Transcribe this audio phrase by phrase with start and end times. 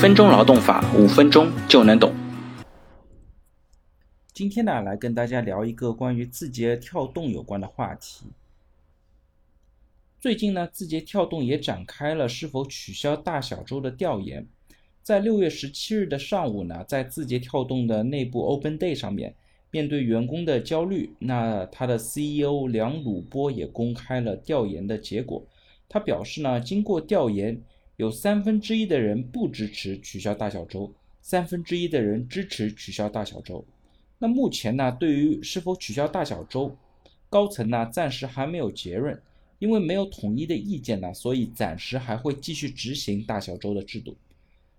[0.00, 2.14] 分钟劳动法，五分钟就能懂。
[4.32, 8.26] 今天呢，来跟大家聊一个关于字节跳动有关的话题。
[10.20, 14.46] 最近呢，字节跳动也展开了是否取消大小周的调研。
[15.02, 19.34] 在六月十七日的上午呢，在字节跳动的内部 Open Day 上面，
[19.72, 25.44] 面对员工的焦虑，那他的 CEO 梁鲁波也公开了调研的结果。
[25.88, 27.60] 他表示呢，经过调研，
[27.98, 30.88] 有三分之一的人不支持取消大小周，
[31.20, 33.64] 三分之一的人支持取消大小周。
[34.20, 36.76] 那目前呢，对于是否取消大小周，
[37.28, 39.20] 高层呢暂时还没有结论，
[39.58, 44.16] 因为没有统一的意见呢，所以暂时还会继续执行大小周的制度。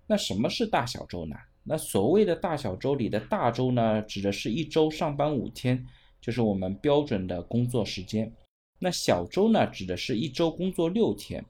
[0.07, 1.35] 那什么是大小周呢？
[1.65, 5.85] 那所谓的大小周里的大周呢，指的是一周上班五天，
[6.21, 8.31] 就是我们标准的工作时间。
[8.79, 11.43] 那小周呢，指的是一周工作六天。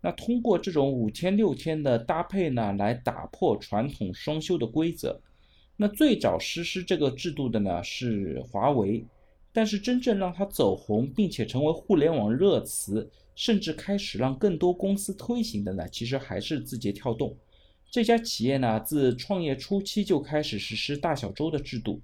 [0.00, 5.20] 那通过这种五天六天的搭配呢，来打破传统双休的规则。
[5.76, 9.04] 那最早实施这个制度的呢是华为，
[9.52, 17.36] 但是真正让它走红，并且成为互联网热词，甚至开始让更多公司推行的呢，其实还是字节跳动。
[17.90, 22.00] 这家企业呢，自创业初期就开始实施大小周的制度。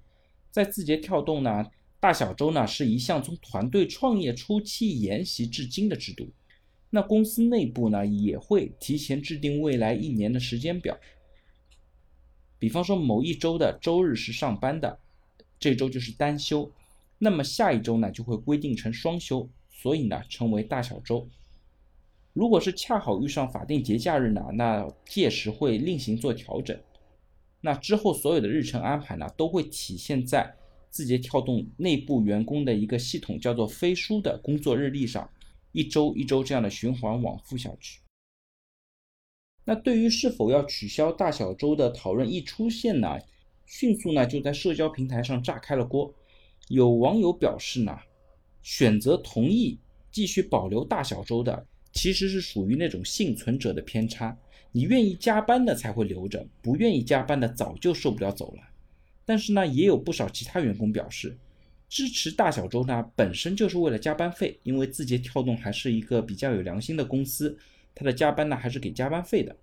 [0.51, 1.65] 在字节跳动呢。
[1.99, 6.29] 大小周呢是一项从团队创业初期沿袭至今的制度，
[6.89, 10.97] 那公司内部呢也会提前制定未来一年的时间表。
[12.59, 14.99] 比方说某一周的周日是上班的，
[15.59, 16.71] 这周就是单休，
[17.17, 21.27] 那么下一周呢就会规定成双休，所以呢称为大小周。
[22.33, 26.79] 如果是恰好遇上法定节假日呢，那届时会另行做调整。
[27.61, 30.55] 那之后所有的日程安排呢都会体现在。
[30.89, 35.29] 字节跳动内部员工的一个系统叫做飞书的工作日历上，
[35.77, 37.99] 一周一周这样的循环往复下去。
[39.63, 43.19] 那对于是否要取消大小周的讨论一出现呢，
[43.67, 46.11] 迅速呢就在社交平台上炸开了锅。
[46.69, 47.95] 有网友表示呢，
[48.63, 49.77] 选择同意
[50.09, 54.35] 继续保留大小周的，其实是属于那种幸存者的偏差。
[54.71, 58.63] 你愿意加班的才会留着，不愿意加班的早就受不了走了。
[59.25, 61.37] 但是呢，也有不少其他员工表示，
[61.89, 67.57] 支持大小周呢，本身就是为了加班费，因为字节跳动还是一个比较有良心的公司，
[67.95, 69.55] 它的加班呢还是给加班费的。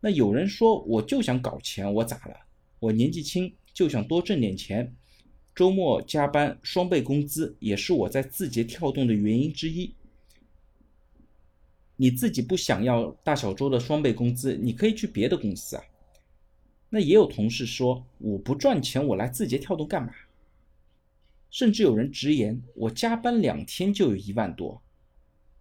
[0.00, 2.36] 那有人说，我就想搞钱，我咋了？
[2.78, 4.94] 我年纪轻，就想多挣点钱，
[5.54, 9.94] 周末加班双倍工资，也是我在字节跳动的原因之一。
[11.96, 15.82] 你自己不想要大小周的双倍工资，你可以去别的公司啊。
[16.90, 20.12] 那也有同事说，我不赚钱，我来字节跳动干嘛？
[21.52, 24.82] 甚至有人直言，我加班两天就有一万多。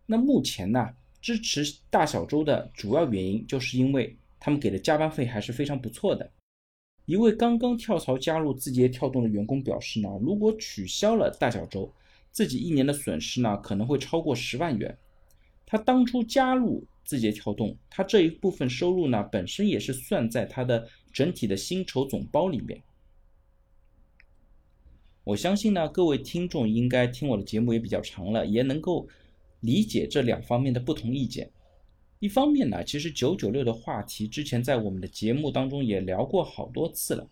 [0.08, 0.90] 那目前呢，
[1.22, 6.32] 支持大小周的主要原因，就是因为他们给的加班费还是非常不错的。
[7.06, 11.94] 一位刚刚跳槽加入字节跳动的员工表示呢，如果取消了大小周，
[12.32, 14.98] 自己一年的损失呢可能会超过十万元。
[15.68, 16.84] 他当初加入。
[17.04, 22.82] 字节跳动，他这一部分收入呢，本身也是算在他的整体的薪酬总包里面。
[25.24, 29.08] 我相信呢，各位听众应该听我的节目也比较长了，也能够
[29.60, 31.52] 理解这两方面的不同意见。
[32.20, 37.30] 一方面呢，其实九九六的话题之前在我们的节目当中也聊过好多次了。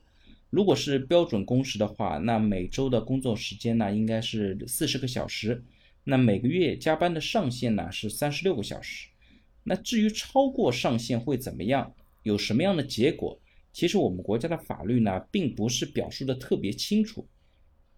[0.52, 5.64] 如果是标准工时的话，那每周的工作时间呢，应该是四十个小时。
[6.04, 9.08] 那每个月加班的上限呢，是三十六个小时。
[9.64, 11.92] 那至于超过上限会怎么样，
[12.24, 13.40] 有什么样的结果？
[13.74, 17.28] 其实我们国家的法律呢，并不是表述的特别清楚。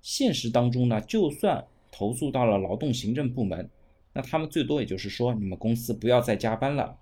[0.02, 3.70] 现实当中呢，就算投诉到了劳动行政部门，
[4.14, 6.98] 那他们最多也就是说，你们公司不要再加班了。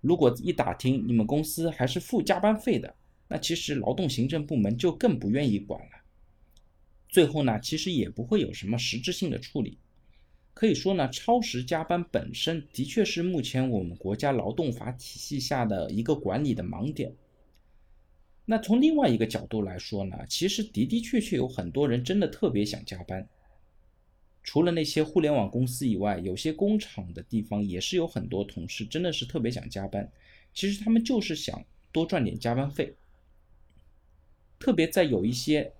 [0.00, 2.94] 如果一打听你们公司还是付加班费的，
[3.28, 5.90] 那其实劳动行政部门就更不愿意管了。
[7.08, 9.78] 最后呢，其实也不会有什么实质性的处理。
[10.52, 17.14] 可以说呢，超时加班本身的确是目前我们国家劳动法体系下的一个管理的盲点。
[18.44, 23.26] 那从另外一个角度来说呢，其实的的确确有很多人真的特别想加班。
[24.42, 30.10] 除了那些互联网公司以外，有些工厂的地方也是有很多同事真的是特别想加班。
[30.52, 32.94] 其实他们就是想多赚点加班费。
[34.58, 35.72] 特别在有一些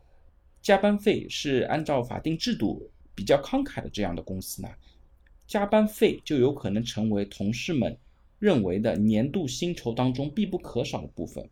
[0.62, 2.90] 加班费是按照法定制度。
[3.16, 4.68] 比较慷慨的这样的公司呢，
[5.46, 7.96] 加班费就有可能成为同事们
[8.40, 11.48] 认为的年度薪酬当中必不可少的部分。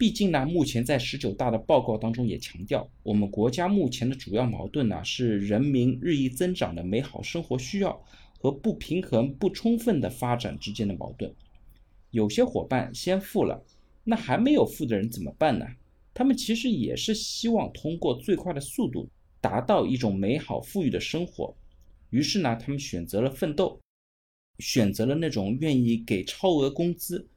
[0.00, 8.02] 毕竟呢，目前在十九大的报告当中也强调，我们国家目前的主要矛盾呢是人民日益增长的美好生活需要
[8.38, 11.30] 和不平衡不充分的发展之间的矛盾。
[12.12, 13.62] 有些伙伴先富了，
[14.02, 15.66] 那还没有富的人怎么办呢？
[16.14, 19.06] 他们其实也是希望通过最快的速度
[19.38, 21.54] 达到一种美好富裕的生活，
[22.08, 23.78] 于是呢，他们选择了奋斗，
[24.60, 27.28] 选择了那种愿意给超额工资，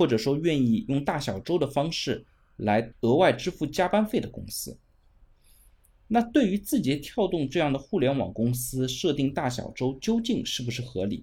[0.00, 2.24] 或者说愿意用大小周的方式
[2.56, 4.78] 来额外支付加班费的公司。
[6.08, 11.22] 那对于字节跳动这样的互联网公司设定大小周究竟是不是合理？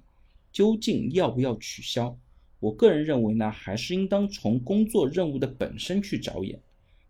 [0.52, 2.16] 究竟要不要取消？
[2.60, 6.60] 我个人认为呢，还是应当从工作任务的本身去着眼。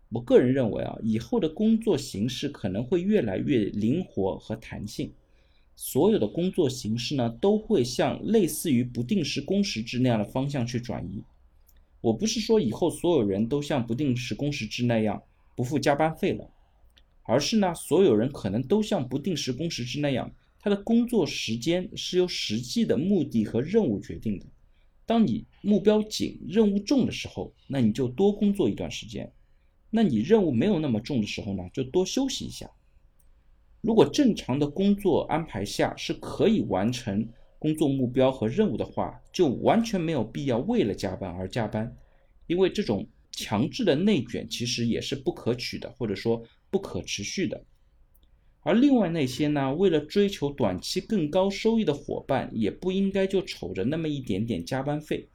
[0.08, 5.12] 我个人认为啊，以后的工作形式可能会越来越灵活和弹性，
[5.76, 11.22] 所有的工作形式呢，都会向类似于不定时工时制那样的方向去转移。
[12.00, 15.22] 我不是说以后所有人都像不定时工时制那样
[15.56, 16.48] 不付加班费了，
[17.24, 24.46] 而是呢，所有人可能都像不定时工时制那样，他的工作时间是由实际的目的和任务决定的。
[25.04, 29.26] 当你目标紧、任务重的时候，那你就多工作一段时间；
[29.90, 32.70] 那你任务没有那么重的时候呢，就多休息一下。
[33.80, 41.96] 如果正常的工作安排下是可以完成工作目标和任务的话，就完全没有必要为了加班而加班，
[42.46, 47.64] 因为这种强制的内卷其实也是不可取的，或者说不可持续的。
[48.60, 55.28] 而另外那些呢，为了追求短期更高收益的伙伴，也不应该就瞅着那么一点点加班费。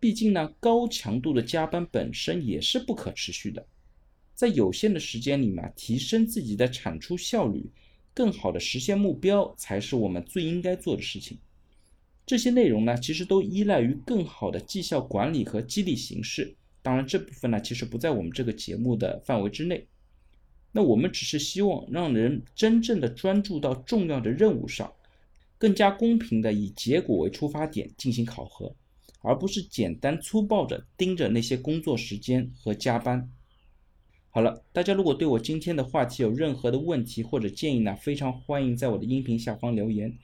[0.00, 3.66] 毕竟呢，高强度的加班本身也是不可持续的。
[4.34, 7.68] 在有限的时间里嘛，提升自己的产出效率，
[8.14, 11.38] 更好的实现目标，才是我们最应该做的事情。
[12.28, 16.54] 这些内容呢，其实都依赖于更好的绩效管理和激励形式。
[16.82, 19.86] 当然，这部分呢，其实不在我们这个节目的范围之内。
[20.70, 24.92] 那我们只是希望让人真正的专注到重要的任务上，
[25.56, 28.76] 更加公平的以结果为出发点进行考核，
[29.22, 33.26] 而不是简单粗暴的盯着那些工作时间和加班。
[34.28, 40.14] 好了，大家如果对我今天的话题有任何的问题或者建议呢，非常欢迎在我的音频下方留言，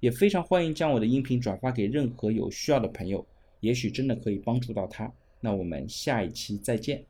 [0.00, 3.26] 也非常欢迎将我的音频转发给任何有需要的朋友，
[3.60, 5.12] 也许真的可以帮助到他。
[5.40, 7.04] 那我们下一期再见。